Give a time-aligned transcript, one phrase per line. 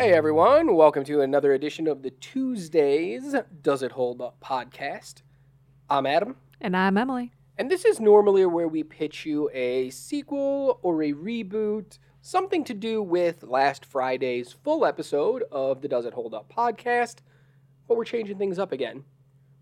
[0.00, 5.16] Hey everyone, welcome to another edition of the Tuesdays Does It Hold Up podcast.
[5.90, 7.32] I'm Adam, And I'm Emily.
[7.58, 12.72] and this is normally where we pitch you a sequel or a reboot, something to
[12.72, 17.16] do with last Friday's full episode of the Does It Hold Up podcast,
[17.86, 19.04] but we're changing things up again.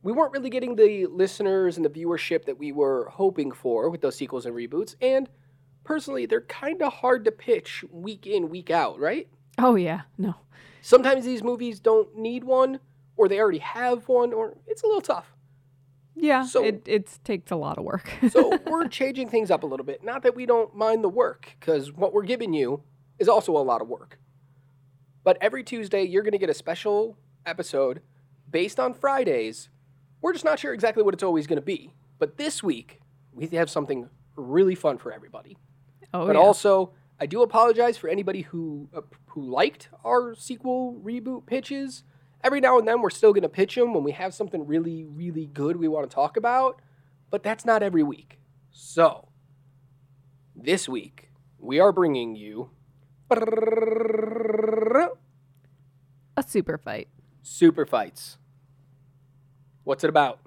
[0.05, 4.03] We weren't really getting the listeners and the viewership that we were hoping for with
[4.03, 5.29] those sequels and reboots, and
[5.83, 9.29] personally, they're kind of hard to pitch week in, week out, right?
[9.59, 10.03] Oh, yeah.
[10.17, 10.35] No.
[10.81, 12.81] sometimes these movies don't need one
[13.17, 15.35] or they already have one or it's a little tough
[16.15, 18.11] Yeah, So- it it takes a lot of work.
[18.31, 21.57] so we're changing things up a little bit not that we don't mind the work
[21.59, 22.83] because what we're giving you
[23.19, 24.19] is also a lot of work
[25.25, 28.01] but every tuesday you're going to get a special episode
[28.51, 29.69] based on fridays
[30.21, 33.01] we're just not sure exactly what it's always going to be but this week
[33.33, 35.57] we have something really fun for everybody
[36.15, 36.41] oh, but yeah.
[36.43, 42.05] also I do apologize for anybody who uh, who liked our sequel reboot pitches.
[42.45, 45.05] Every now and then we're still going to pitch them when we have something really
[45.05, 46.81] really good we want to talk about,
[47.31, 48.39] but that's not every week.
[48.71, 49.29] So,
[50.55, 52.71] this week we are bringing you
[56.37, 57.09] a super fight.
[57.43, 58.39] Super Fights.
[59.85, 60.41] What's it about?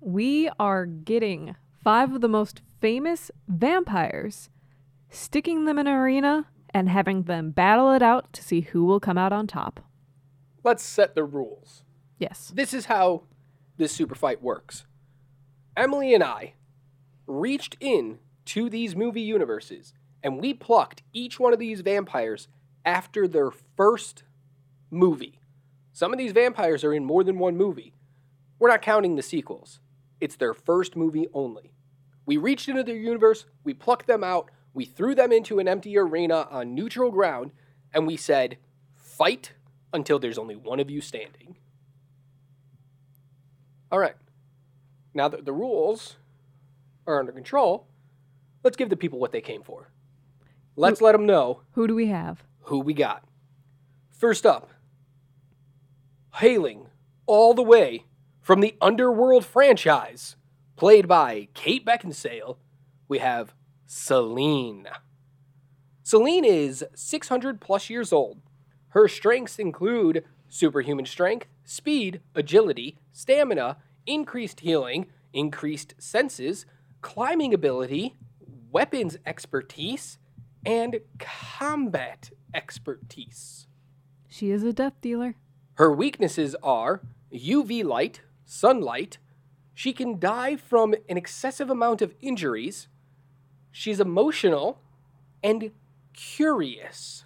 [0.00, 4.50] We are getting five of the most famous vampires,
[5.10, 9.00] sticking them in an arena, and having them battle it out to see who will
[9.00, 9.80] come out on top.
[10.62, 11.84] Let's set the rules.
[12.18, 12.52] Yes.
[12.54, 13.24] This is how
[13.76, 14.86] this super fight works.
[15.76, 16.54] Emily and I
[17.26, 22.48] reached in to these movie universes and we plucked each one of these vampires
[22.84, 24.24] after their first
[24.90, 25.40] movie.
[25.92, 27.94] Some of these vampires are in more than one movie.
[28.58, 29.80] We're not counting the sequels.
[30.20, 31.72] It's their first movie only.
[32.26, 35.96] We reached into their universe, we plucked them out, we threw them into an empty
[35.98, 37.52] arena on neutral ground,
[37.92, 38.58] and we said,
[38.94, 39.52] fight
[39.92, 41.56] until there's only one of you standing.
[43.90, 44.14] All right.
[45.12, 46.16] Now that the rules
[47.06, 47.88] are under control,
[48.62, 49.90] let's give the people what they came for.
[50.76, 52.44] Let's let them know Who do we have?
[52.64, 53.24] who we got.
[54.12, 54.70] First up,
[56.34, 56.86] hailing
[57.26, 58.04] all the way
[58.40, 60.36] from the Underworld franchise,
[60.76, 62.58] played by Kate Beckinsale,
[63.08, 63.54] we have
[63.92, 64.86] Selene.
[66.04, 68.38] Selene is 600 plus years old.
[68.90, 76.66] Her strengths include superhuman strength, speed, agility, stamina, increased healing, increased senses,
[77.02, 78.14] climbing ability,
[78.70, 80.18] weapons expertise,
[80.64, 83.66] and combat expertise.
[84.28, 85.34] She is a death dealer.
[85.74, 87.00] Her weaknesses are
[87.32, 89.18] UV light, sunlight.
[89.74, 92.86] She can die from an excessive amount of injuries.
[93.72, 94.80] She's emotional
[95.42, 95.70] and
[96.12, 97.24] curious.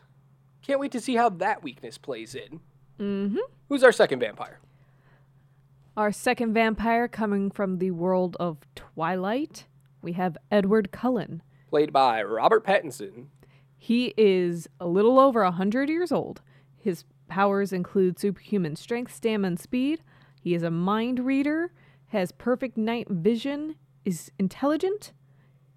[0.62, 2.60] Can't wait to see how that weakness plays in.
[2.98, 3.38] Mm-hmm.
[3.68, 4.60] Who's our second vampire?
[5.96, 9.66] Our second vampire coming from the world of Twilight,
[10.02, 11.42] we have Edward Cullen.
[11.70, 13.26] Played by Robert Pattinson.
[13.76, 16.40] He is a little over a 100 years old.
[16.78, 20.02] His powers include superhuman strength, stamina, and speed.
[20.40, 21.72] He is a mind reader,
[22.08, 25.12] has perfect night vision, is intelligent,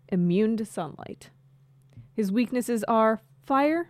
[0.09, 1.29] immune to sunlight.
[2.13, 3.89] His weaknesses are fire,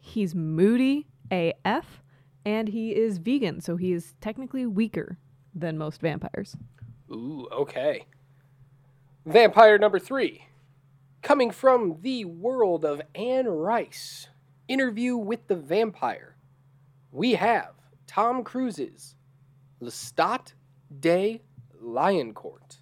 [0.00, 2.02] he's moody AF,
[2.44, 5.18] and he is vegan, so he is technically weaker
[5.54, 6.56] than most vampires.
[7.10, 8.06] Ooh, okay.
[9.26, 10.46] Vampire number three.
[11.22, 14.28] Coming from the world of Anne Rice,
[14.68, 16.36] Interview with the Vampire,
[17.12, 17.72] we have
[18.06, 19.16] Tom Cruise's
[19.82, 20.52] Lestat
[21.00, 21.42] de
[21.82, 22.78] Lioncourt.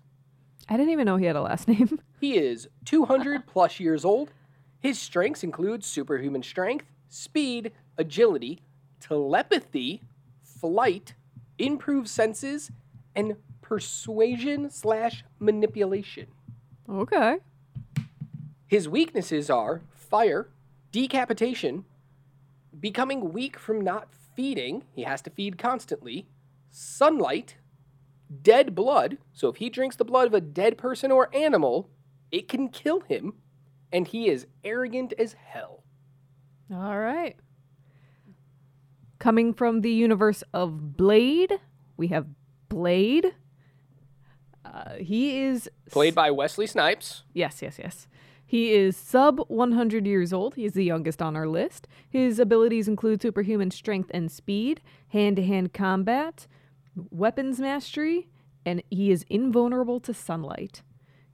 [0.69, 2.01] I didn't even know he had a last name.
[2.21, 4.33] He is 200 plus years old.
[4.81, 8.61] His strengths include superhuman strength, speed, agility,
[9.01, 10.03] telepathy,
[10.43, 11.15] flight,
[11.59, 12.71] improved senses,
[13.15, 16.27] and persuasion slash manipulation.
[16.89, 17.39] okay.
[18.67, 20.51] His weaknesses are fire,
[20.93, 21.85] decapitation,
[22.79, 26.27] becoming weak from not feeding, he has to feed constantly,
[26.71, 27.57] sunlight,
[28.43, 31.89] dead blood, so if he drinks the blood of a dead person or animal,
[32.31, 33.35] it can kill him,
[33.93, 35.85] and he is arrogant as hell.
[36.73, 37.37] All right.
[39.19, 41.55] Coming from the universe of Blade,
[41.97, 42.27] we have
[42.69, 43.35] Blade.
[44.65, 47.25] Uh, he is Played by Wesley Snipes.
[47.33, 48.07] Yes, yes, yes.
[48.47, 50.55] He is sub 100 years old.
[50.55, 51.87] He is the youngest on our list.
[52.09, 56.47] His abilities include superhuman strength and speed, hand to hand combat,
[57.11, 58.29] weapons mastery,
[58.65, 60.83] and he is invulnerable to sunlight.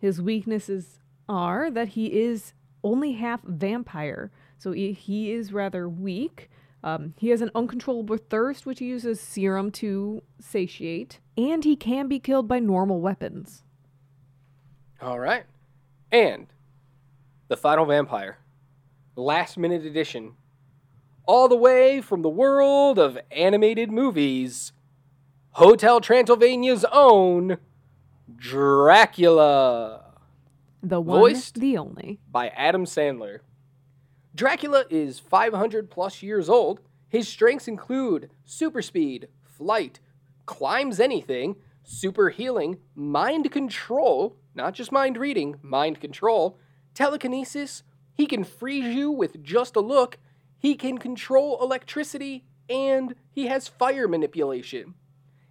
[0.05, 0.99] His weaknesses
[1.31, 2.53] are that he is
[2.83, 6.51] only half vampire, so he, is rather weak.
[6.83, 12.07] Um, he has an uncontrollable thirst, which he uses serum to satiate, and he can
[12.07, 13.65] be killed by normal weapons.
[15.01, 15.47] All right.
[16.13, 16.49] And
[17.49, 18.37] the final vampire,
[19.17, 20.35] last minute edition,
[21.25, 24.75] all the way from the world of animated movies,
[25.53, 27.57] Hotel Transylvania's own
[28.37, 30.05] Dracula
[30.83, 31.61] The one, Voiced?
[31.61, 32.21] the only.
[32.31, 33.41] by Adam Sandler.
[34.35, 36.81] Dracula is 500 plus years old.
[37.09, 40.01] His strengths include super speed, flight,
[40.47, 46.59] climbs anything, super healing, mind control, not just mind reading, mind control,
[46.95, 47.83] telekinesis.
[48.15, 50.19] He can freeze you with just a look.
[50.59, 54.95] He can control electricity, and he has fire manipulation.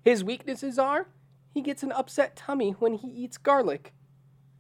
[0.03, 1.07] His weaknesses are
[1.53, 3.93] he gets an upset tummy when he eats garlic.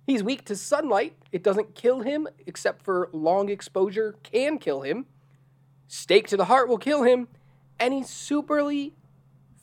[0.05, 1.15] He's weak to sunlight.
[1.31, 5.07] It doesn't kill him, except for long exposure can kill him.
[5.87, 7.27] Stake to the heart will kill him.
[7.79, 8.93] And he's superly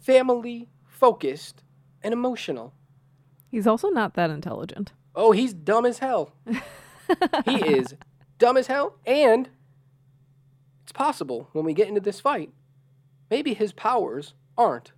[0.00, 1.62] family focused
[2.02, 2.74] and emotional.
[3.48, 4.92] He's also not that intelligent.
[5.14, 6.34] Oh, he's dumb as hell.
[7.44, 7.94] he is
[8.38, 8.96] dumb as hell.
[9.06, 9.48] And
[10.82, 12.50] it's possible when we get into this fight,
[13.30, 14.92] maybe his powers aren't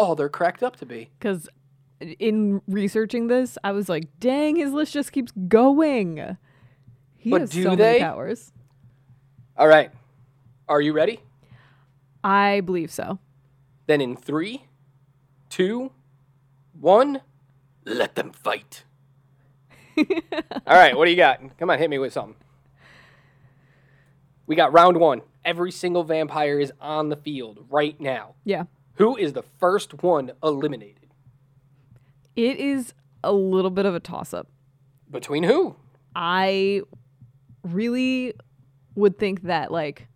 [0.00, 1.10] all they're cracked up to be.
[1.18, 1.48] Because
[2.18, 6.36] in researching this, I was like, dang, his list just keeps going.
[7.16, 7.98] He But has do so they?
[7.98, 8.52] many powers.
[9.56, 9.90] All right.
[10.68, 11.20] Are you ready?
[12.24, 13.18] I believe so.
[13.86, 14.64] Then in three,
[15.50, 15.90] two,
[16.72, 17.20] one,
[17.84, 18.84] let them fight.
[19.98, 20.04] All
[20.66, 21.40] right, what do you got?
[21.58, 22.36] Come on, hit me with something.
[24.46, 25.22] We got round one.
[25.44, 28.34] Every single vampire is on the field right now.
[28.44, 28.64] Yeah.
[29.00, 31.08] Who is the first one eliminated?
[32.36, 32.92] It is
[33.24, 34.46] a little bit of a toss up.
[35.10, 35.74] Between who?
[36.14, 36.82] I
[37.62, 38.34] really
[38.96, 40.06] would think that like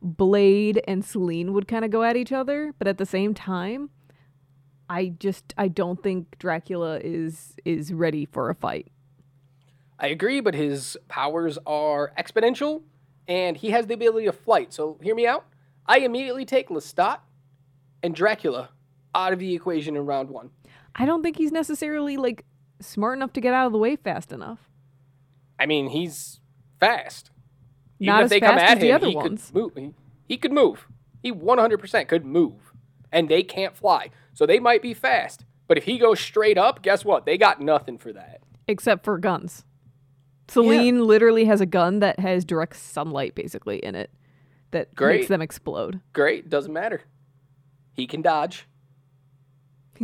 [0.00, 3.90] Blade and Selene would kind of go at each other, but at the same time,
[4.88, 8.92] I just I don't think Dracula is is ready for a fight.
[9.98, 12.82] I agree, but his powers are exponential
[13.26, 14.72] and he has the ability of flight.
[14.72, 15.46] So hear me out.
[15.84, 17.18] I immediately take Lestat
[18.04, 18.68] and Dracula
[19.14, 20.50] out of the equation in round one.
[20.94, 22.44] I don't think he's necessarily like
[22.80, 24.68] smart enough to get out of the way fast enough.
[25.58, 26.40] I mean, he's
[26.78, 27.30] fast.
[27.98, 29.46] Even Not if as they come fast at as the him, other he ones.
[29.46, 29.72] could move.
[29.74, 29.94] He,
[30.28, 30.86] he could move.
[31.22, 32.72] He 100% could move.
[33.10, 34.10] And they can't fly.
[34.34, 35.44] So they might be fast.
[35.66, 37.24] But if he goes straight up, guess what?
[37.24, 38.42] They got nothing for that.
[38.68, 39.64] Except for guns.
[40.48, 44.10] Selene literally has a gun that has direct sunlight basically in it
[44.72, 45.20] that Great.
[45.20, 46.00] makes them explode.
[46.12, 46.50] Great.
[46.50, 47.02] Doesn't matter.
[47.94, 48.66] He can dodge.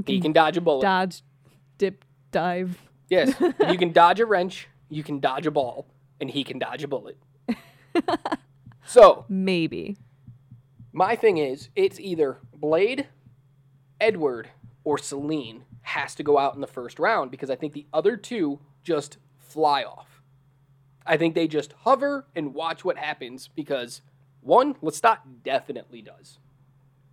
[0.06, 0.82] He can dodge a bullet.
[0.82, 1.22] Dodge,
[1.76, 2.80] dip, dive.
[3.08, 3.34] Yes.
[3.68, 4.68] you can dodge a wrench.
[4.88, 5.86] You can dodge a ball.
[6.20, 7.18] And he can dodge a bullet.
[8.86, 9.98] so Maybe.
[10.92, 13.08] My thing is, it's either Blade,
[14.00, 14.50] Edward,
[14.84, 18.16] or Selene has to go out in the first round because I think the other
[18.16, 20.22] two just fly off.
[21.06, 24.02] I think they just hover and watch what happens because
[24.40, 26.38] one, Lestat definitely does.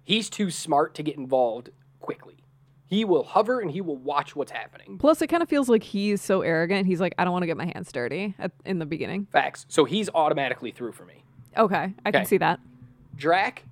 [0.07, 1.69] He's too smart to get involved
[1.99, 2.37] quickly.
[2.85, 4.97] He will hover and he will watch what's happening.
[4.97, 6.87] Plus, it kind of feels like he's so arrogant.
[6.87, 9.27] He's like, I don't want to get my hands dirty at, in the beginning.
[9.33, 9.65] Facts.
[9.67, 11.25] So he's automatically through for me.
[11.57, 12.61] Okay, I can see that.
[13.17, 13.63] Drac,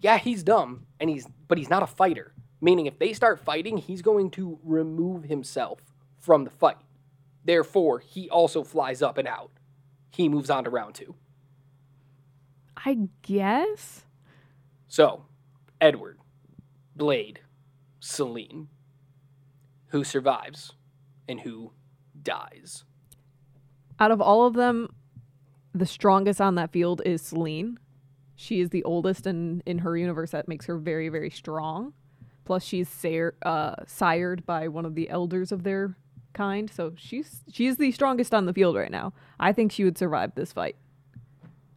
[0.00, 2.32] yeah, he's dumb, and he's but he's not a fighter.
[2.62, 5.80] Meaning, if they start fighting, he's going to remove himself
[6.18, 6.78] from the fight.
[7.44, 9.50] Therefore, he also flies up and out.
[10.08, 11.14] He moves on to round two.
[12.74, 14.06] I guess.
[14.88, 15.26] So,
[15.84, 16.18] Edward,
[16.96, 17.40] Blade,
[18.00, 18.68] Selene.
[19.88, 20.72] Who survives
[21.28, 21.72] and who
[22.22, 22.84] dies?
[24.00, 24.88] Out of all of them,
[25.74, 27.78] the strongest on that field is Selene.
[28.34, 30.30] She is the oldest in, in her universe.
[30.30, 31.92] That makes her very, very strong.
[32.46, 35.98] Plus, she's sire, uh, sired by one of the elders of their
[36.32, 36.70] kind.
[36.70, 39.12] So she's she's the strongest on the field right now.
[39.38, 40.76] I think she would survive this fight.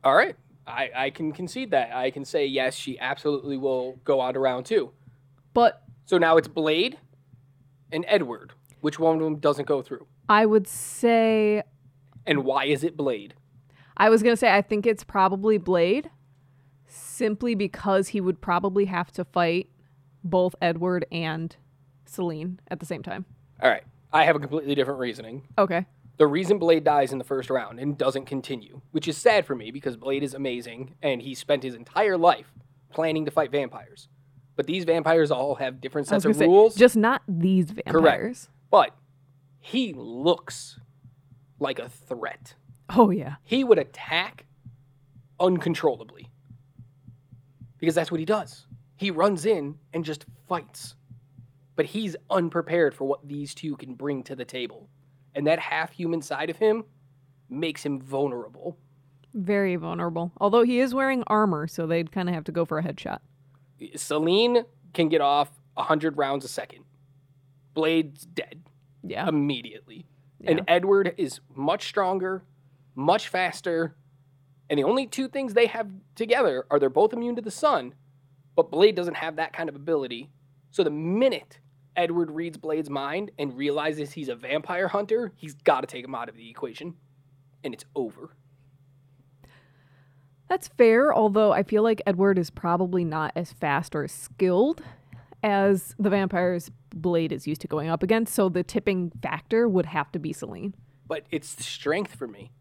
[0.05, 0.37] All right.
[0.67, 1.91] I, I can concede that.
[1.93, 4.91] I can say, yes, she absolutely will go on to round two.
[5.53, 6.97] But So now it's Blade
[7.91, 8.53] and Edward.
[8.81, 10.07] Which one of them doesn't go through?
[10.29, 11.63] I would say
[12.25, 13.33] And why is it Blade?
[13.95, 16.11] I was gonna say I think it's probably Blade,
[16.85, 19.69] simply because he would probably have to fight
[20.23, 21.55] both Edward and
[22.05, 23.25] Selene at the same time.
[23.61, 23.83] All right.
[24.13, 25.43] I have a completely different reasoning.
[25.57, 25.85] Okay.
[26.17, 29.55] The reason Blade dies in the first round and doesn't continue, which is sad for
[29.55, 32.51] me because Blade is amazing and he spent his entire life
[32.91, 34.09] planning to fight vampires.
[34.55, 36.75] But these vampires all have different sets of say, rules.
[36.75, 37.93] just not these vampires.
[37.93, 38.49] Correct.
[38.71, 38.95] but
[39.59, 40.79] he looks
[41.59, 42.55] like a threat.
[42.89, 43.35] Oh yeah.
[43.43, 44.45] He would attack
[45.39, 46.31] uncontrollably.
[47.77, 48.65] because that's what he does.
[48.95, 50.95] He runs in and just fights.
[51.75, 54.89] But he's unprepared for what these two can bring to the table.
[55.37, 56.83] And that half human side of him
[57.47, 58.75] makes him vulnerable.
[59.35, 60.31] Very vulnerable.
[60.39, 63.19] Although he is wearing armor, so they'd kind of have to go for a headshot.
[63.95, 64.63] Selene
[64.93, 66.83] can get off 100 rounds a second.
[67.75, 68.63] Blade's dead
[69.03, 69.27] Yeah.
[69.29, 70.07] immediately.
[70.39, 70.51] yeah.
[70.51, 72.43] And Edward is much stronger,
[72.95, 73.95] much faster.
[74.71, 77.93] And the only two things they have together are they're both immune to the sun,
[78.55, 80.31] but Blade doesn't have that kind of ability.
[80.71, 81.59] So the minute
[81.97, 86.15] Edward reads Blade's mind and realizes he's a vampire hunter, he's got to take him
[86.15, 86.95] out of the equation.
[87.63, 88.35] And it's over.
[90.47, 94.81] That's fair, although I feel like Edward is probably not as fast or skilled
[95.43, 99.87] as the vampires Blade is used to going up against, so the tipping factor would
[99.87, 100.73] have to be Selene.
[101.05, 102.51] But it's strength for me.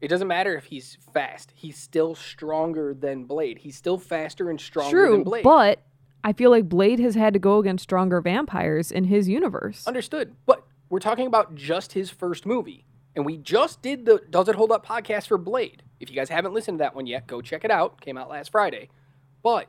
[0.00, 1.52] It doesn't matter if he's fast.
[1.54, 3.58] He's still stronger than Blade.
[3.58, 5.44] He's still faster and stronger True, than Blade.
[5.44, 5.82] but
[6.22, 9.86] I feel like Blade has had to go against stronger vampires in his universe.
[9.86, 10.34] Understood.
[10.46, 12.84] But we're talking about just his first movie.
[13.16, 15.82] And we just did the Does It Hold Up podcast for Blade.
[15.98, 18.00] If you guys haven't listened to that one yet, go check it out.
[18.00, 18.88] Came out last Friday.
[19.42, 19.68] But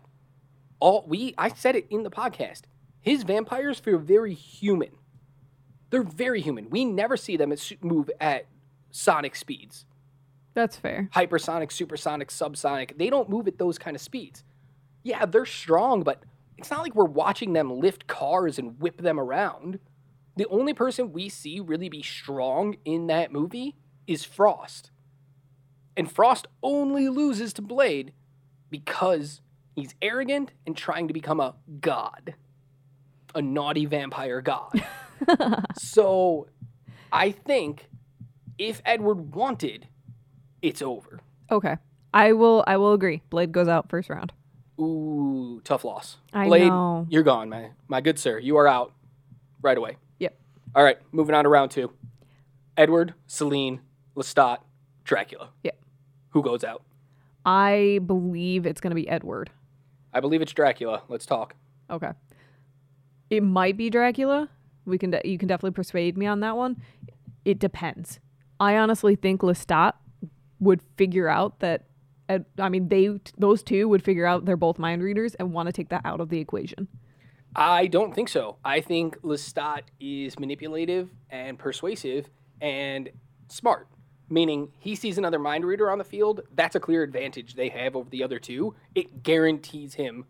[0.80, 2.62] all we I said it in the podcast.
[3.00, 4.92] His vampires feel very human.
[5.90, 6.70] They're very human.
[6.70, 8.46] We never see them move at
[8.92, 9.86] sonic speeds.
[10.54, 11.10] That's fair.
[11.14, 12.98] Hypersonic, supersonic, subsonic.
[12.98, 14.44] They don't move at those kind of speeds.
[15.04, 16.24] Yeah, they're strong, but
[16.62, 19.80] it's not like we're watching them lift cars and whip them around.
[20.36, 23.76] The only person we see really be strong in that movie
[24.06, 24.92] is Frost.
[25.98, 28.14] And Frost only loses to Blade
[28.70, 29.42] because
[29.76, 32.36] he's arrogant and trying to become a god.
[33.34, 34.86] A naughty vampire god.
[35.78, 36.48] so
[37.12, 37.90] I think
[38.60, 39.88] if Edward wanted,
[40.62, 41.22] it's over.
[41.52, 41.78] Okay.
[42.14, 43.24] I will I will agree.
[43.32, 44.32] Blade goes out first round.
[44.82, 46.18] Ooh, tough loss.
[46.34, 47.06] I Blade, know.
[47.10, 47.72] you're gone, man.
[47.88, 48.94] My good sir, you are out
[49.62, 49.98] right away.
[50.20, 50.36] Yep.
[50.76, 51.92] All right, moving on to round two.
[52.76, 53.82] Edward, Selene,
[54.16, 54.60] Lestat,
[55.04, 55.50] Dracula.
[55.64, 55.78] Yep.
[56.30, 56.84] Who goes out?
[57.46, 59.52] I believe it's going to be Edward.
[60.14, 61.04] I believe it's Dracula.
[61.10, 61.56] Let's talk.
[61.90, 62.12] Okay.
[63.30, 64.50] It might be Dracula.
[64.86, 66.82] We can de- you can definitely persuade me on that one.
[67.46, 68.20] It depends.
[68.60, 69.94] I honestly think Lestat
[70.60, 71.86] would figure out that
[72.58, 75.74] I mean they those two would figure out they're both mind readers and want to
[75.74, 76.88] take that out of the equation.
[77.56, 78.58] I don't think so.
[78.64, 82.30] I think Lestat is manipulative and persuasive
[82.62, 83.10] and
[83.50, 83.88] smart,
[84.30, 86.42] meaning he sees another mind reader on the field.
[86.56, 88.76] That's a clear advantage they have over the other two.
[88.96, 90.26] It guarantees him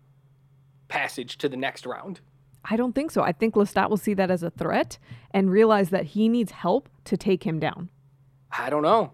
[0.87, 2.21] passage to the next round.
[2.65, 3.21] I don't think so.
[3.21, 4.97] I think Lestat will see that as a threat
[5.31, 7.89] and realize that he needs help to take him down.
[8.51, 9.13] I don't know.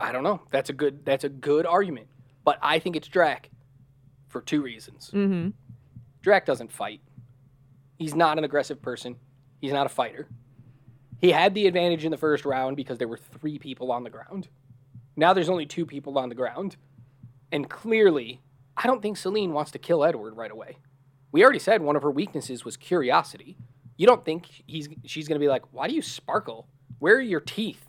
[0.00, 0.40] I don't know.
[0.50, 2.08] That's a good that's a good argument.
[2.50, 3.48] But I think it's Drac
[4.26, 5.12] for two reasons.
[5.14, 5.50] Mm-hmm.
[6.20, 7.00] Drac doesn't fight.
[7.96, 9.14] He's not an aggressive person.
[9.60, 10.26] He's not a fighter.
[11.20, 14.10] He had the advantage in the first round because there were three people on the
[14.10, 14.48] ground.
[15.14, 16.74] Now there's only two people on the ground.
[17.52, 18.40] And clearly,
[18.76, 20.78] I don't think Selene wants to kill Edward right away.
[21.30, 23.58] We already said one of her weaknesses was curiosity.
[23.96, 26.66] You don't think he's she's going to be like, "Why do you sparkle?
[26.98, 27.86] Where are your teeth?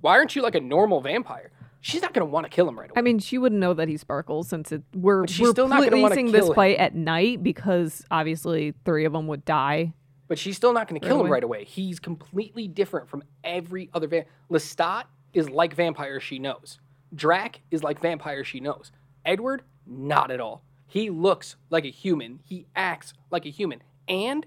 [0.00, 1.50] Why aren't you like a normal vampire?"
[1.82, 2.98] She's not going to want to kill him right away.
[2.98, 5.68] I mean, she wouldn't know that he sparkles since it, we're But she's we're still
[5.68, 6.54] not gonna wanna this kill him.
[6.54, 9.94] fight at night because obviously three of them would die.
[10.28, 11.30] But she's still not going to kill him away.
[11.30, 11.64] right away.
[11.64, 14.26] He's completely different from every other van.
[14.50, 16.78] Lestat is like vampire she knows.
[17.14, 18.92] Drac is like vampire she knows.
[19.24, 20.62] Edward, not at all.
[20.86, 22.40] He looks like a human.
[22.44, 24.46] He acts like a human, and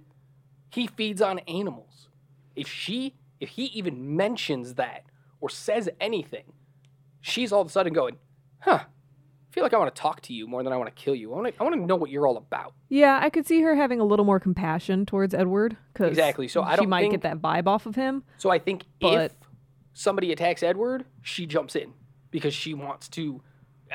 [0.70, 2.08] he feeds on animals.
[2.56, 5.04] If she, if he even mentions that
[5.42, 6.54] or says anything,
[7.24, 8.18] she's all of a sudden going,
[8.60, 11.00] "Huh." I feel like I want to talk to you more than I want to
[11.04, 11.32] kill you.
[11.32, 12.74] I want to, I want to know what you're all about.
[12.90, 16.64] Yeah, I could see her having a little more compassion towards Edward because Exactly, so
[16.64, 18.24] I she don't might think- get that vibe off of him.
[18.38, 19.36] So I think But- if
[19.94, 21.94] somebody attacks Edward, she jumps in
[22.32, 23.42] because she wants to,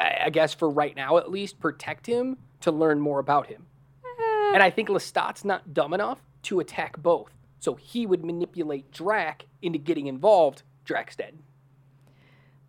[0.01, 3.67] I guess for right now at least, protect him to learn more about him.
[4.05, 7.37] Eh, And I think Lestat's not dumb enough to attack both.
[7.59, 10.63] So he would manipulate Drac into getting involved.
[10.85, 11.37] Drac's dead.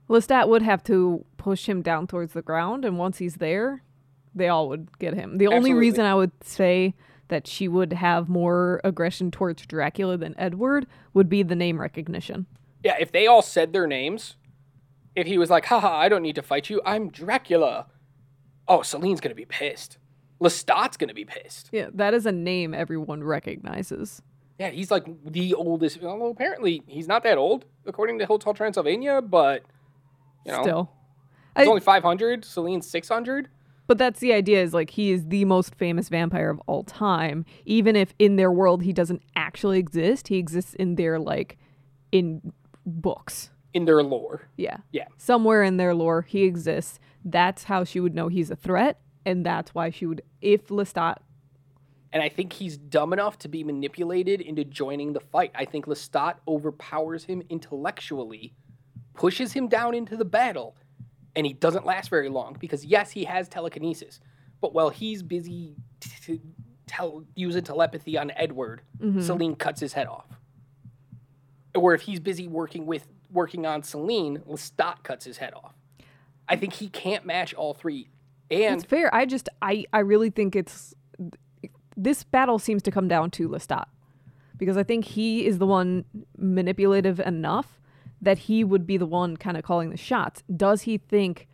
[0.09, 3.83] Lestat would have to push him down towards the ground, and once he's there,
[4.33, 5.37] they all would get him.
[5.37, 6.95] The only reason I would say
[7.27, 12.47] that she would have more aggression towards Dracula than Edward would be the name recognition.
[12.83, 14.35] Yeah, if they all said their names,
[15.15, 17.87] if he was like, haha, I don't need to fight you, I'm Dracula.
[18.67, 19.97] Oh, Selene's to be pissed.
[20.41, 21.69] Lestat's to be pissed.
[21.71, 24.21] Yeah, that is a name everyone recognizes.
[24.57, 26.03] Yeah, he's like the oldest.
[26.03, 29.21] Although apparently he's not that old, according to Hotel Transylvania.
[29.21, 29.63] But
[30.49, 30.91] you know, Still,
[31.55, 32.43] it's I- only five hundred.
[32.45, 33.49] Selene's six hundred.
[33.87, 37.43] But that's the idea is like he is the most famous vampire of all time.
[37.65, 41.57] Even if in their world he doesn't actually exist, he exists in their like
[42.11, 42.53] in
[42.85, 43.49] books.
[43.73, 44.43] In their lore.
[44.57, 44.77] Yeah.
[44.91, 45.07] Yeah.
[45.17, 46.99] Somewhere in their lore he exists.
[47.25, 51.17] That's how she would know he's a threat and that's why she would if Lestat
[52.13, 55.51] And I think he's dumb enough to be manipulated into joining the fight.
[55.55, 58.53] I think Lestat overpowers him intellectually,
[59.19, 60.77] pushes him down into the battle,
[61.35, 64.21] and he doesn't last very long because, yes, he has telekinesis.
[64.61, 66.41] But while he's busy t- t-
[66.87, 69.19] tell, using telepathy on Edward, mm-hmm.
[69.19, 70.25] Selene cuts his head off.
[71.75, 75.75] Or if he's busy working with working on Selene, Lestat cuts his head off.
[76.47, 78.09] I think he can't match all three.
[78.49, 79.13] And It's fair.
[79.13, 80.95] I just I I really think it's
[81.95, 83.85] this battle seems to come down to Lestat
[84.57, 86.05] because I think he is the one
[86.37, 87.78] manipulative enough
[88.21, 90.43] that he would be the one kind of calling the shots.
[90.55, 91.47] Does he think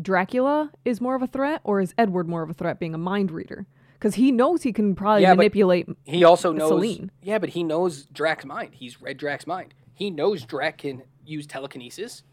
[0.00, 2.98] Dracula is more of a threat or is Edward more of a threat being a
[2.98, 3.66] mind reader?
[3.94, 5.88] Because he knows he can probably Yeah, manipulate.
[6.04, 6.70] He also knows.
[6.70, 7.10] Selene.
[7.22, 8.74] Yeah, but he knows Drac's mind.
[8.74, 9.74] He's read Drac's mind.
[9.94, 12.24] He knows Drac can use telekinesis.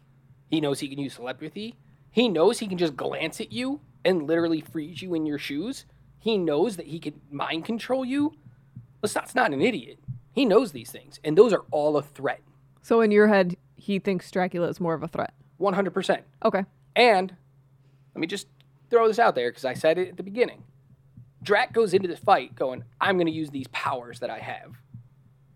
[0.49, 1.75] He knows he can use telepathy.
[2.09, 5.85] He knows he can just glance at you and literally freeze you in your shoes.
[6.17, 8.33] He knows that he can mind control you.
[9.03, 9.99] Lestat's not an idiot.
[10.33, 12.41] He knows these things, and those are all a threat.
[12.81, 15.33] So in your head, he thinks Dracula is more of a threat.
[15.59, 16.21] 100%.
[16.43, 16.65] Okay.
[16.95, 17.35] And
[18.15, 18.47] let me just
[18.89, 20.63] throw this out there because I said it at the beginning.
[21.41, 24.81] Drac goes into this fight going, I'm going to use these powers that I have.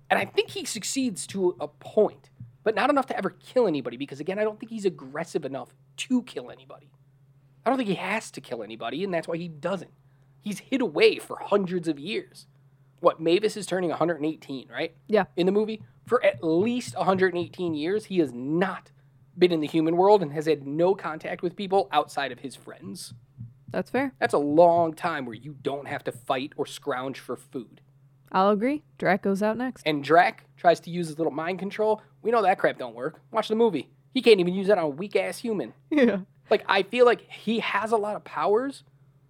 [0.10, 2.30] And I think he succeeds to a point,
[2.64, 5.74] but not enough to ever kill anybody because, again, I don't think he's aggressive enough
[5.98, 6.92] to kill anybody.
[7.66, 9.92] I don't think he has to kill anybody, and that's why he doesn't.
[10.42, 12.48] He's hid away for hundreds of years.
[13.00, 14.94] What, Mavis is turning 118, right?
[15.08, 15.26] Yeah.
[15.36, 15.82] in the movie.
[16.06, 18.92] For at least 118 years, he has not
[19.38, 22.56] been in the human world and has had no contact with people outside of his
[22.56, 23.14] friends.
[23.72, 24.14] That's fair.
[24.20, 27.82] That's a long time where you don't have to fight or scrounge for food.
[28.32, 28.84] I'll agree.
[28.98, 29.84] Drac goes out next.
[29.86, 32.02] And Drac tries to use his little mind control.
[32.22, 33.20] We know that crap don't work.
[33.32, 33.90] Watch the movie.
[34.14, 35.74] He can't even use that on a weak ass human.
[35.92, 36.18] Yeah.
[36.50, 38.84] Like I feel like he has a lot of powers,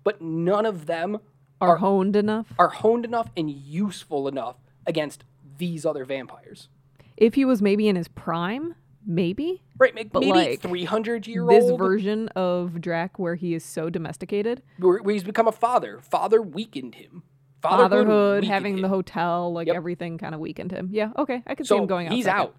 [0.04, 1.20] but none of them
[1.62, 2.48] Are honed enough.
[2.58, 4.56] are honed enough and useful enough
[4.86, 5.24] against
[5.58, 6.70] these other vampires.
[7.18, 9.62] If he was maybe in his prime, maybe.
[9.78, 13.64] Right, ma- But, maybe like, 300 year this old version of Drac where he is
[13.64, 14.62] so domesticated.
[14.80, 16.00] where, where he's become a father.
[16.02, 17.24] Father weakened him.
[17.62, 19.76] Fatherhood, Fatherhood, weakened having the hotel, like Yep.
[19.76, 20.90] everything kind of weakened him.
[20.92, 21.42] Yeah, okay.
[21.48, 22.14] I can see him going out.
[22.14, 22.40] he's second.
[22.42, 22.56] out.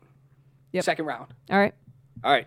[0.73, 0.85] Yep.
[0.85, 1.35] Second round.
[1.51, 1.75] All right.
[2.25, 2.47] All right.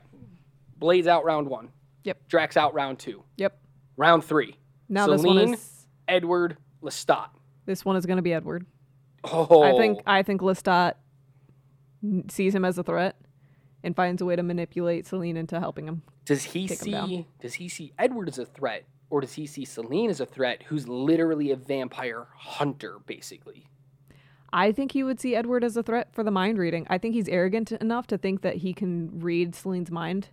[0.77, 1.69] Blade's out round one.
[2.03, 2.27] Yep.
[2.29, 3.23] Drac's out round two.
[3.38, 3.60] Yep.
[3.95, 4.55] Round three.
[4.89, 7.29] Now this one Selene, is Edward, Lestat.
[7.65, 8.65] this one is going to be Edward.
[9.23, 10.03] Oh, I think oh.
[10.06, 10.93] I think Lestat
[12.30, 13.15] sees him as a threat
[13.84, 16.03] and finds a way to manipulate Selene into helping him.
[16.25, 17.27] Does he take him see?
[17.39, 20.63] Does he see Edward as a threat, or does he see Selene as a threat,
[20.63, 23.67] who's literally a vampire hunter, basically?
[24.53, 26.88] I think he would see Edward as a threat for the mind reading.
[26.89, 30.30] I think he's arrogant enough to think that he can read Celine's mind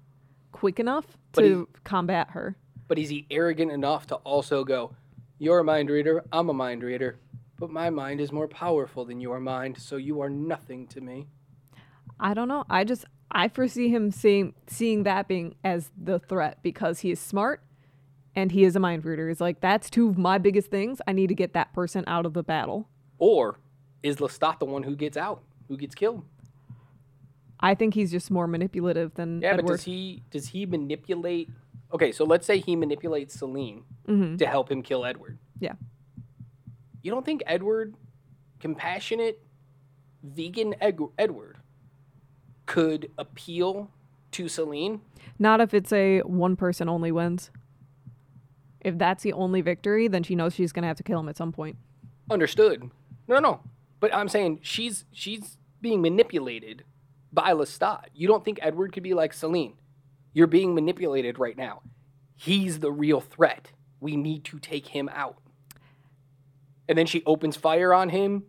[0.52, 2.56] quick enough But to combat her.
[2.86, 4.94] But is he arrogant enough to also go,
[5.38, 7.18] You're a mind reader, I'm a mind reader,
[7.58, 11.26] but my mind is more powerful than your mind, so you are nothing to me?
[12.20, 12.64] I don't know.
[12.70, 17.18] I just I foresee him seeing seeing that being as the threat because he is
[17.20, 17.62] smart
[18.36, 19.28] and he is a mind reader.
[19.28, 21.00] He's like, that's two of my biggest things.
[21.06, 22.88] I need to get that person out of the battle.
[23.18, 23.58] Or
[24.02, 26.24] is Lestat the one who gets out, who gets killed?
[27.60, 29.72] I think he's just more manipulative than Yeah, but Edward.
[29.76, 31.48] does he does he manipulate?
[31.92, 34.36] Okay, so let's say he manipulates Selene Mhm.
[34.38, 35.38] to help him kill Edward.
[35.60, 35.74] Yeah.
[37.04, 37.94] You don't think Edward,
[38.60, 39.38] compassionate,
[40.22, 41.58] vegan Ed- Edward,
[42.64, 43.90] could appeal
[44.32, 45.02] to Selene?
[45.38, 47.50] Not if it's a one person only wins.
[48.80, 51.36] If that's the only victory, then she knows she's gonna have to kill him at
[51.36, 51.76] some point.
[52.30, 52.90] Understood.
[53.28, 53.60] No, no.
[54.00, 56.84] But I'm saying she's she's being manipulated
[57.34, 58.04] by Lestat.
[58.14, 59.74] You don't think Edward could be like Selene?
[60.32, 61.82] You're being manipulated right now.
[62.34, 63.72] He's the real threat.
[64.00, 65.43] We need to take him out.
[66.88, 68.44] And then she opens fire on him,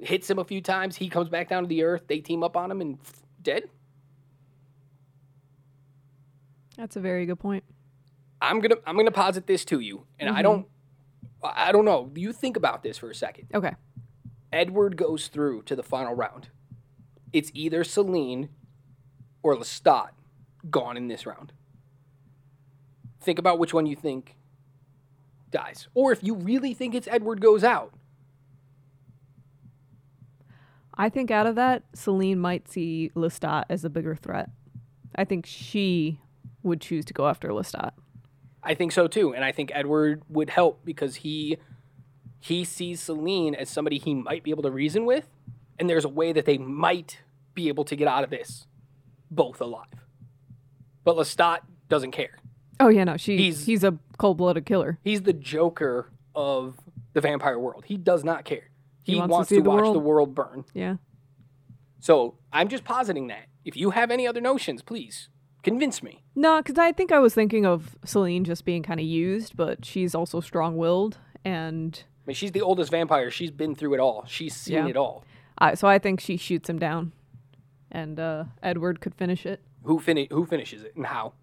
[0.00, 0.96] hits him a few times.
[0.96, 2.02] He comes back down to the earth.
[2.06, 2.98] They team up on him and
[3.40, 3.64] dead.
[6.76, 7.64] That's a very good point.
[8.40, 10.42] I'm gonna I'm gonna posit this to you, and I mm-hmm.
[10.42, 10.66] don't
[11.42, 12.10] I don't know.
[12.14, 13.48] You think about this for a second.
[13.54, 13.74] Okay.
[14.52, 16.48] Edward goes through to the final round.
[17.32, 18.50] It's either Selene
[19.42, 20.10] or Lestat
[20.70, 21.52] gone in this round.
[23.20, 24.36] Think about which one you think
[25.52, 25.86] dies.
[25.94, 27.92] Or if you really think it's Edward goes out.
[30.94, 34.50] I think out of that, Selene might see Lestat as a bigger threat.
[35.14, 36.20] I think she
[36.62, 37.92] would choose to go after Lestat.
[38.62, 41.58] I think so too, and I think Edward would help because he
[42.38, 45.28] he sees Selene as somebody he might be able to reason with,
[45.78, 47.20] and there's a way that they might
[47.54, 48.66] be able to get out of this,
[49.30, 50.06] both alive.
[51.04, 52.38] But Lestat doesn't care.
[52.80, 54.98] Oh yeah, no, she He's- he's, a cold blooded killer.
[55.04, 56.78] He's the Joker of
[57.12, 57.84] the vampire world.
[57.86, 58.70] He does not care.
[59.04, 59.94] He, He wants, wants to to, the watch world.
[59.96, 60.64] the world burn.
[60.74, 60.96] Yeah.
[62.00, 63.44] So I'm just positing that.
[63.64, 65.28] If you have any other notions, please
[65.62, 66.22] convince me.
[66.34, 69.84] No, because I think I was thinking of Selene just being kind of used, but
[69.84, 73.30] she's also strong willed, and I mean, she's the oldest vampire.
[73.30, 74.24] She's been through it all.
[74.26, 74.88] She's seen Yeah.
[74.88, 75.24] it all.
[75.58, 77.12] I, so I think she shoots him down,
[77.90, 79.60] and uh, Edward could finish it.
[79.84, 81.34] Who fini- Who finishes it and how?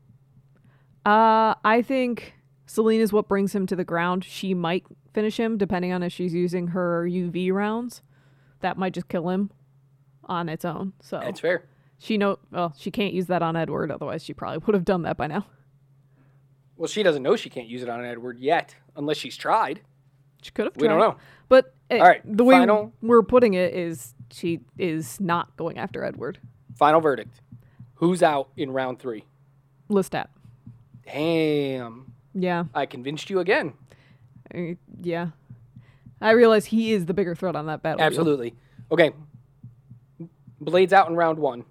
[1.05, 2.33] Uh, I think
[2.65, 4.23] Selene is what brings him to the ground.
[4.23, 8.01] She might finish him, depending on if she's using her UV rounds.
[8.61, 9.51] That might just kill him
[10.25, 10.93] on its own.
[11.01, 11.65] So That's fair.
[11.97, 15.01] she know well, she can't use that on Edward, otherwise she probably would have done
[15.03, 15.45] that by now.
[16.77, 19.81] Well, she doesn't know she can't use it on Edward yet, unless she's tried.
[20.41, 20.77] She could have.
[20.77, 21.17] We don't know.
[21.49, 25.77] But eh, All right, the way final- we're putting it is she is not going
[25.77, 26.39] after Edward.
[26.75, 27.41] Final verdict.
[27.95, 29.25] Who's out in round three?
[29.89, 30.27] Lestat.
[31.11, 32.13] Damn.
[32.33, 32.65] Yeah.
[32.73, 33.73] I convinced you again.
[34.53, 35.29] Uh, yeah.
[36.21, 38.01] I realize he is the bigger threat on that battle.
[38.01, 38.55] Absolutely.
[38.91, 39.11] Okay.
[40.59, 41.65] Blade's out in round one.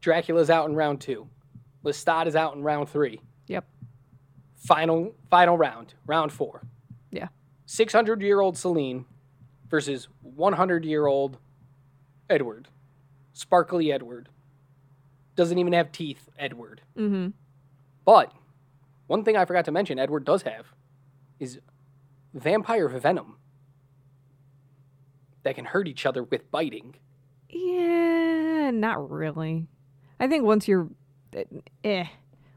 [0.00, 1.28] Dracula's out in round two.
[1.84, 3.20] Lestat is out in round three.
[3.46, 3.64] Yep.
[4.56, 6.62] Final final round, round four.
[7.10, 7.28] Yeah.
[7.66, 9.04] 600 year old Selene
[9.68, 11.38] versus 100 year old
[12.28, 12.68] Edward.
[13.32, 14.28] Sparkly Edward.
[15.36, 16.80] Doesn't even have teeth, Edward.
[16.96, 17.30] Mm-hmm.
[18.04, 18.32] But
[19.06, 20.66] one thing I forgot to mention Edward does have
[21.38, 21.58] is
[22.32, 23.36] vampire venom
[25.42, 26.96] that can hurt each other with biting.
[27.50, 29.68] Yeah, not really.
[30.18, 30.88] I think once you're,
[31.34, 31.44] eh,
[31.84, 32.06] eh,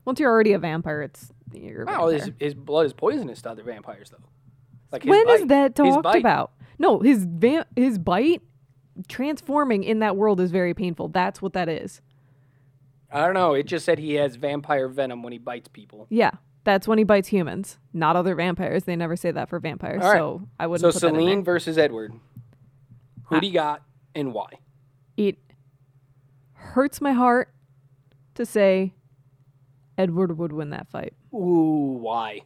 [0.05, 3.63] once you're already a vampire, it's you're Well, his, his blood is poisonous to other
[3.63, 4.23] vampires, though.
[4.91, 6.53] Like his When is bite- that talked about?
[6.79, 8.41] No, his va- his bite
[9.07, 11.09] transforming in that world is very painful.
[11.09, 12.01] That's what that is.
[13.11, 13.53] I don't know.
[13.53, 16.07] It just said he has vampire venom when he bites people.
[16.09, 16.31] Yeah,
[16.65, 18.83] that's when he bites humans, not other vampires.
[18.83, 20.17] They never say that for vampires, All right.
[20.19, 20.81] so I wouldn't.
[20.93, 21.21] So put that in there.
[21.21, 22.13] Selene versus Edward.
[23.25, 23.83] Who do you got
[24.15, 24.49] and why?
[25.17, 25.37] it
[26.53, 27.51] hurts my heart
[28.35, 28.93] to say
[29.97, 32.41] Edward would win that fight Ooh, why?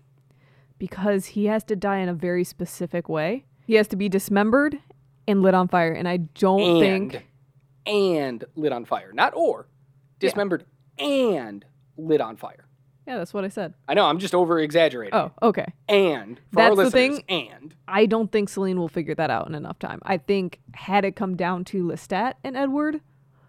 [0.78, 3.46] because he has to die in a very specific way.
[3.68, 4.80] He has to be dismembered
[5.28, 7.28] and lit on fire, and I don't And think
[7.86, 9.68] and lit on fire, not or
[10.22, 10.66] dismembered
[10.98, 11.66] and
[11.98, 12.66] lit on fire.
[13.08, 13.74] Yeah, that's what I said.
[13.88, 14.06] I know.
[14.06, 15.16] I'm just over exaggerating.
[15.16, 15.74] Oh, okay.
[15.90, 17.24] and for our That's the thing.
[17.28, 20.00] and I don't think Selene will figure that out in enough time.
[20.04, 23.02] I think had it come down to Lestat and Edward,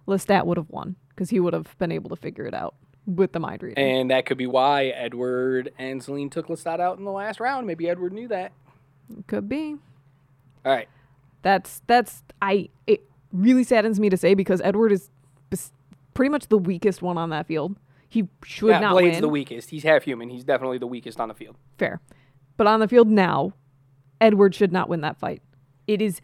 [0.09, 3.33] Lestat would have won because he would have been able to figure it out with
[3.33, 3.85] the mind reading.
[3.85, 7.67] and that could be why Edward and Selene took Lestat out in the last round.
[7.67, 8.53] Maybe Edward knew that.
[9.27, 9.77] Could be.
[10.65, 10.89] All right.
[11.43, 12.69] That's that's I.
[12.87, 15.11] It really saddens me to say because Edward is
[16.15, 17.77] pretty much the weakest one on that field.
[18.09, 19.23] He should yeah, not Blade's win.
[19.23, 19.71] the weakest.
[19.71, 20.29] He's half human.
[20.29, 21.57] He's definitely the weakest on the field.
[21.79, 22.01] Fair,
[22.57, 23.55] but on the field now,
[24.21, 25.43] Edward should not win that fight.
[25.87, 26.21] It is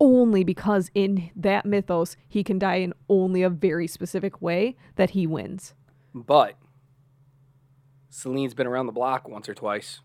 [0.00, 5.10] only because in that mythos he can die in only a very specific way that
[5.10, 5.74] he wins.
[6.14, 6.56] But
[8.10, 10.00] Selene's been around the block once or twice.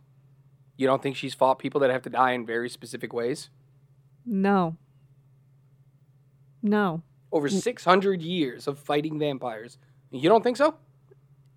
[0.78, 3.50] You don't think she's fought people that have to die in very specific ways?
[4.26, 4.78] No.
[6.62, 7.04] No.
[7.32, 9.78] Over 600 years of fighting vampires.
[10.12, 10.76] You don't think so?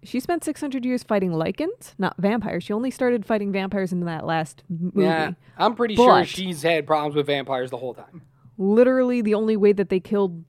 [0.04, 2.64] She spent 600 years fighting lycans, not vampires.
[2.64, 5.02] She only started fighting vampires in that last movie.
[5.02, 5.32] Yeah.
[5.56, 8.22] I'm pretty sure she's had problems with vampires the whole time.
[8.58, 10.44] Literally, the only way that they killed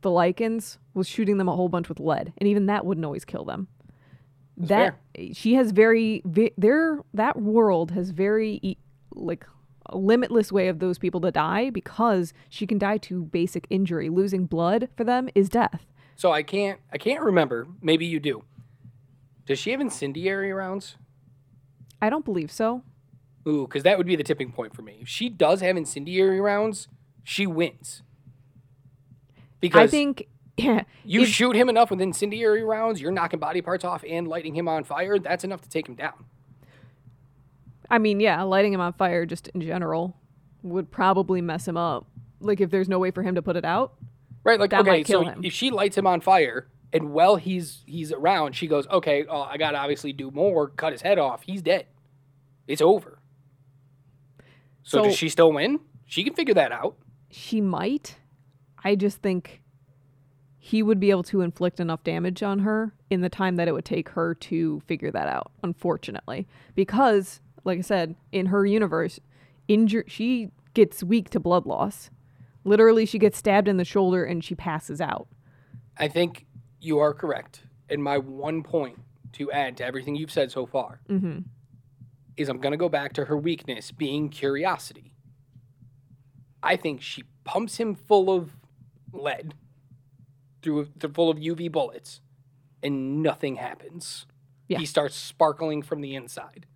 [0.00, 3.24] the lycans was shooting them a whole bunch with lead, and even that wouldn't always
[3.24, 3.68] kill them.
[4.56, 4.96] that
[5.32, 8.78] she has very, ve- their that world has very
[9.12, 9.44] like
[9.92, 14.08] limitless way of those people to die because she can die to basic injury.
[14.08, 15.84] Losing blood for them is death.
[16.16, 17.66] So I can't I can't remember.
[17.82, 18.44] Maybe you do.
[19.46, 20.96] Does she have incendiary rounds?
[22.00, 22.82] I don't believe so.
[23.46, 24.98] Ooh, because that would be the tipping point for me.
[25.02, 26.88] If she does have incendiary rounds,
[27.22, 28.02] she wins.
[29.60, 33.60] Because I think yeah, you if- shoot him enough with incendiary rounds, you're knocking body
[33.60, 35.18] parts off and lighting him on fire.
[35.18, 36.24] That's enough to take him down.
[37.94, 40.16] I mean, yeah, lighting him on fire just in general
[40.62, 42.06] would probably mess him up.
[42.40, 43.94] Like if there's no way for him to put it out.
[44.42, 44.58] Right?
[44.58, 45.44] Like, That okay, might kill so him.
[45.44, 49.42] if she lights him on fire and while he's he's around, she goes, okay, oh,
[49.42, 51.42] I gotta obviously do more, cut his head off.
[51.44, 51.86] He's dead.
[52.66, 53.18] It's over.
[54.82, 55.80] So, So- does she still win?
[56.06, 56.96] She can figure that out.
[57.30, 58.16] She might.
[58.82, 59.62] I just think
[60.58, 63.72] he would be able to inflict enough damage on her in the time that it
[63.72, 66.46] would take her to figure that out, unfortunately.
[66.74, 69.18] Because, like I said, in her universe,
[69.68, 72.10] injure she gets weak to blood loss.
[72.64, 75.28] Literally, she gets stabbed in the shoulder and she passes out.
[75.98, 76.46] I think
[76.80, 77.64] you are correct.
[77.88, 79.00] And my one point
[79.32, 81.40] to add to everything you've said so far Mm-hmm.
[82.36, 85.14] is I'm going to go back to her weakness being curiosity.
[86.62, 88.56] I think she pumps him full of
[89.12, 89.54] lead
[90.62, 92.20] through through full of UV bullets
[92.82, 94.26] and nothing happens.
[94.68, 94.78] Yeah.
[94.78, 96.66] He starts sparkling from the inside.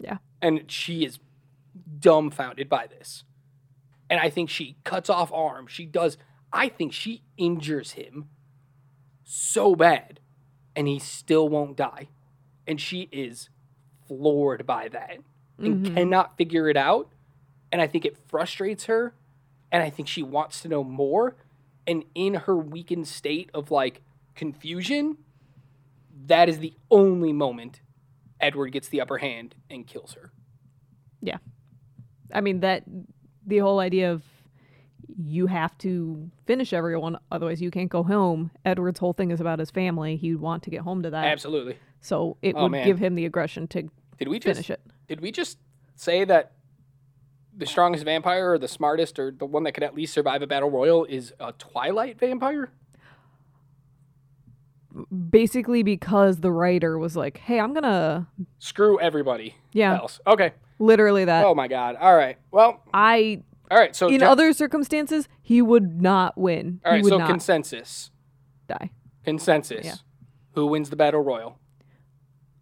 [0.00, 0.16] Yeah.
[0.44, 1.20] And she is
[2.00, 3.24] dumbfounded by this.
[4.10, 5.66] And I think she cuts off arm.
[5.66, 6.18] She does
[6.52, 8.28] I think she injures him
[9.24, 10.20] so bad
[10.76, 12.08] and he still won't die.
[12.66, 13.48] And she is
[14.06, 15.18] floored by that
[15.58, 15.94] and Mhm.
[15.96, 17.10] cannot figure it out.
[17.72, 19.14] And I think it frustrates her.
[19.72, 21.36] And I think she wants to know more.
[21.86, 24.02] And in her weakened state of like
[24.34, 25.16] confusion,
[26.26, 27.80] that is the only moment
[28.44, 30.30] Edward gets the upper hand and kills her.
[31.20, 31.38] Yeah.
[32.32, 32.84] I mean that
[33.46, 34.22] the whole idea of
[35.16, 38.50] you have to finish everyone, otherwise you can't go home.
[38.64, 40.16] Edward's whole thing is about his family.
[40.16, 41.76] He'd want to get home to that, Absolutely.
[42.00, 42.86] so it Oh, would man.
[42.86, 44.80] give him the aggression to Did we just finish it.
[45.08, 45.58] did we just
[45.94, 46.52] say that
[47.56, 50.46] the strongest vampire or the smartest or the one that could at least survive a
[50.46, 52.70] battle royal is a twilight vampire?
[55.30, 60.20] Basically, because the writer was like, "Hey, I'm gonna," Screw everybody yeah, else.
[60.26, 60.52] Okay.
[60.78, 61.44] literally that.
[61.44, 61.96] Oh my god.
[61.96, 62.36] All right.
[62.50, 63.94] Well, I, all right.
[63.94, 66.80] So in other circumstances, he would not win.
[66.84, 66.98] All right.
[66.98, 68.10] he would so not consensus.
[68.68, 68.90] die.
[69.24, 69.84] Consensus.
[69.84, 69.94] Yeah.
[70.52, 71.58] Who wins the battle royal?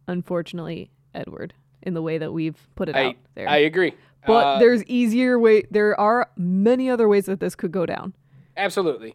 [0.08, 3.48] Unfortunately, Edward, in the way that we've put it I out there.
[3.48, 3.94] I agree.
[4.26, 5.64] but Uh, there's easier way.
[5.70, 8.14] There are many other ways that this could go down.
[8.56, 9.14] Absolutely.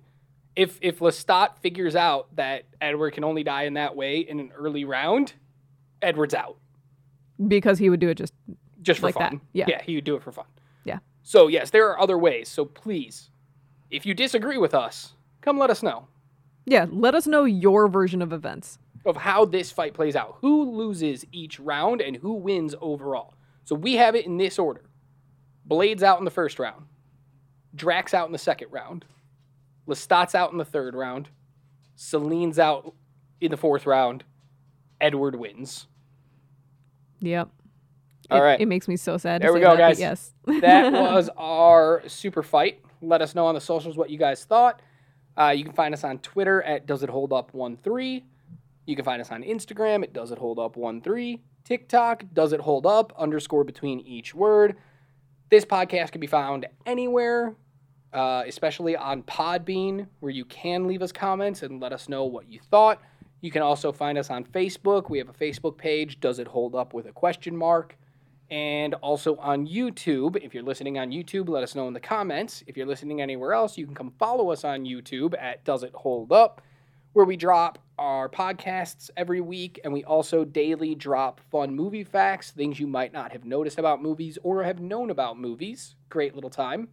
[0.57, 4.51] If if Lestat figures out that Edward can only die in that way in an
[4.57, 5.33] early round,
[6.01, 6.57] Edward's out.
[7.47, 8.33] because he would do it just
[8.81, 9.41] Just for Like that, fun.
[9.53, 9.65] yeah.
[9.67, 10.45] Yeah, he would do it for fun.
[10.83, 10.99] Yeah.
[11.23, 12.49] So yes, there are other ways.
[12.49, 13.29] So please,
[13.91, 16.07] if you disagree with us, come let us know
[16.65, 20.37] yeah let us know your version of events of how this fight plays out.
[20.41, 23.35] Who loses each round and who wins overall.
[23.63, 24.81] So we have it in this order.
[25.65, 26.85] Blades out in the first round.
[27.75, 29.05] Drac's out in the second round.
[29.87, 31.29] Lestat's out in the third round.
[31.95, 32.93] Selene's out
[33.41, 34.23] in the fourth round.
[34.99, 35.87] Edward wins.
[37.19, 37.49] yep
[38.31, 38.59] All it, right.
[38.61, 39.99] it makes me so sad There to we say go, that, guys.
[39.99, 42.81] yes that was our super fight.
[43.01, 44.81] Let us know on the socials what you guys thought.
[45.39, 48.25] Uh, you can find us on Twitter at Does It Hold Up One Three.
[48.87, 51.43] You can find us on Instagram at Does It Hold Up One Three.
[51.63, 54.77] TikTok Does It Hold Up underscore between each word.
[55.51, 57.55] This podcast can be found anywhere,
[58.17, 62.49] uh, especially on Podbean, where you can leave us comments and let us know what
[62.49, 62.99] you thought.
[63.41, 65.11] You can also find us on Facebook.
[65.11, 67.95] We have a Facebook page, Does It Hold Up with a question mark
[68.49, 70.35] and also on YouTube.
[70.43, 72.63] If you're listening on YouTube, let us know in the comments.
[72.65, 75.93] If you're listening anywhere else, you can come follow us on YouTube at Does It
[75.93, 76.63] Hold Up,
[77.13, 82.49] where we drop our podcasts every week and we also daily drop fun movie facts,
[82.49, 85.95] things you might not have noticed about movies or have known about movies.
[86.09, 86.87] Great little time.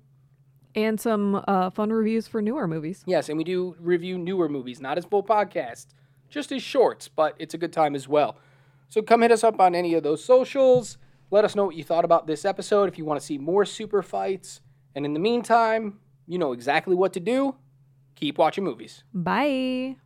[0.74, 4.80] And some uh, fun reviews for newer movies Yes, and we do review newer movies,
[4.80, 5.86] not as full podcasts,
[6.28, 8.36] just as shorts, but it's a good time as well.
[8.88, 10.98] So come hit us up on any of those socials.
[11.30, 13.64] Let us know what you thought about this episode if you want to see more
[13.64, 14.60] super fights.
[14.94, 17.56] And in the meantime, you know exactly what to do.
[18.14, 19.02] Keep watching movies.
[19.12, 19.96] bye